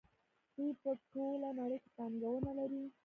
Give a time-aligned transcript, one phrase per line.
[0.55, 2.83] دوی په ټوله نړۍ کې پانګونه کوي.